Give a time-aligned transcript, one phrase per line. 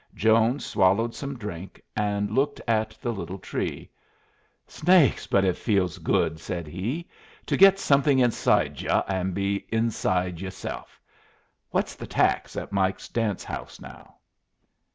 [0.15, 3.91] Jones swallowed some drink, and looked at the little tree.
[4.65, 5.27] "Snakes!
[5.27, 7.07] but it feels good," said he,
[7.45, 10.99] "to get something inside y'u and be inside yerself.
[11.69, 14.15] What's the tax at Mike's dance house now?"